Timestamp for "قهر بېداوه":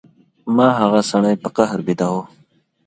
1.55-2.23